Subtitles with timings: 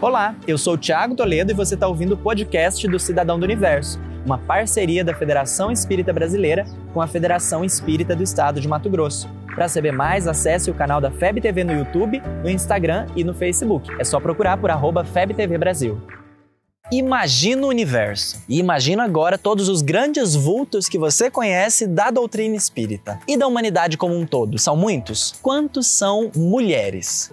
[0.00, 3.44] Olá, eu sou o Thiago Toledo e você está ouvindo o podcast do Cidadão do
[3.44, 8.88] Universo, uma parceria da Federação Espírita Brasileira com a Federação Espírita do Estado de Mato
[8.88, 9.28] Grosso.
[9.54, 13.34] Para saber mais, acesse o canal da FEB TV no YouTube, no Instagram e no
[13.34, 13.90] Facebook.
[13.98, 16.00] É só procurar por arroba FebTV Brasil.
[16.90, 18.42] Imagina o universo.
[18.48, 23.18] E imagina agora todos os grandes vultos que você conhece da doutrina espírita.
[23.28, 24.58] E da humanidade como um todo.
[24.58, 25.34] São muitos?
[25.42, 27.30] Quantos são mulheres?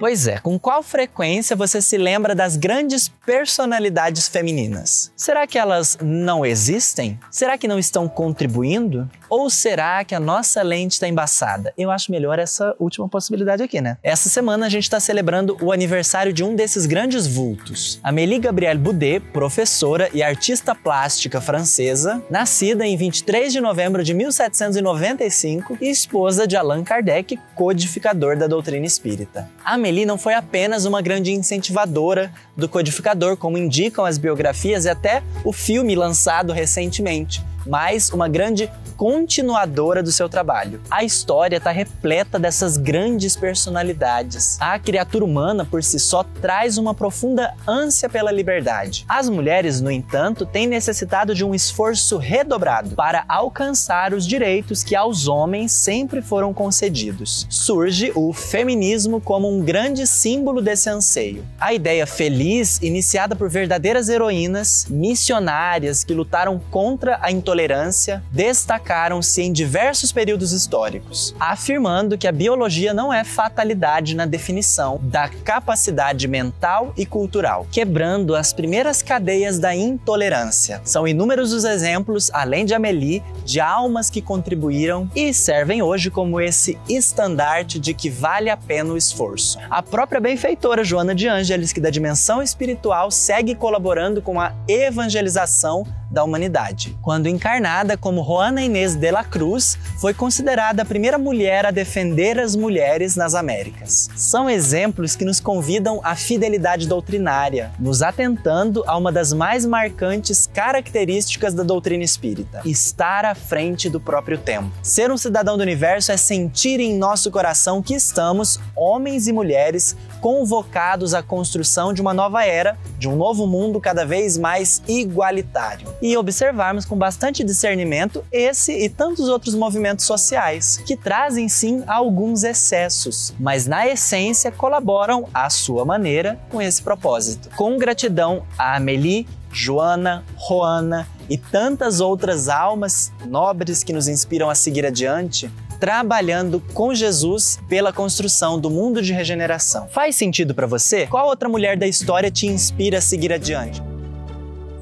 [0.00, 5.12] Pois é, com qual frequência você se lembra das grandes personalidades femininas?
[5.14, 7.20] Será que elas não existem?
[7.30, 9.06] Será que não estão contribuindo?
[9.28, 11.74] Ou será que a nossa lente está embaçada?
[11.76, 13.98] Eu acho melhor essa última possibilidade aqui, né?
[14.02, 18.00] Essa semana a gente está celebrando o aniversário de um desses grandes vultos.
[18.02, 25.76] Amélie Gabrielle Boudet, professora e artista plástica francesa, nascida em 23 de novembro de 1795
[25.78, 29.46] e esposa de Allan Kardec, codificador da doutrina espírita.
[29.62, 35.22] Amélie não foi apenas uma grande incentivadora do codificador, como indicam as biografias e até
[35.44, 40.80] o filme lançado recentemente mas uma grande continuadora do seu trabalho.
[40.90, 44.58] A história está repleta dessas grandes personalidades.
[44.60, 49.06] A criatura humana por si só traz uma profunda ânsia pela liberdade.
[49.08, 54.94] As mulheres, no entanto, têm necessitado de um esforço redobrado para alcançar os direitos que
[54.94, 57.46] aos homens sempre foram concedidos.
[57.48, 61.42] Surge o feminismo como um grande símbolo desse anseio.
[61.58, 69.42] A ideia feliz, iniciada por verdadeiras heroínas, missionárias que lutaram contra a intolerância intolerância destacaram-se
[69.42, 76.28] em diversos períodos históricos, afirmando que a biologia não é fatalidade na definição da capacidade
[76.28, 80.80] mental e cultural, quebrando as primeiras cadeias da intolerância.
[80.84, 86.40] São inúmeros os exemplos, além de Amélie, de almas que contribuíram e servem hoje como
[86.40, 89.58] esse estandarte de que vale a pena o esforço.
[89.68, 95.84] A própria benfeitora Joana de Ângeles, que da dimensão espiritual segue colaborando com a evangelização
[96.10, 96.96] da humanidade.
[97.00, 102.38] Quando encarnada como Juana Inês de la Cruz, foi considerada a primeira mulher a defender
[102.38, 104.08] as mulheres nas Américas.
[104.16, 110.48] São exemplos que nos convidam à fidelidade doutrinária, nos atentando a uma das mais marcantes
[110.52, 114.70] características da doutrina espírita: estar à frente do próprio tempo.
[114.82, 119.96] Ser um cidadão do universo é sentir em nosso coração que estamos, homens e mulheres,
[120.20, 125.99] convocados à construção de uma nova era, de um novo mundo cada vez mais igualitário
[126.02, 132.44] e observarmos com bastante discernimento esse e tantos outros movimentos sociais, que trazem sim alguns
[132.44, 137.50] excessos, mas na essência colaboram à sua maneira com esse propósito.
[137.56, 144.54] Com gratidão a Amélie, Joana, Joana e tantas outras almas nobres que nos inspiram a
[144.54, 149.88] seguir adiante, trabalhando com Jesus pela construção do mundo de regeneração.
[149.88, 151.06] Faz sentido para você?
[151.06, 153.89] Qual outra mulher da história te inspira a seguir adiante?